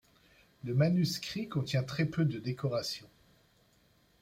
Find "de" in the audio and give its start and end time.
2.25-2.39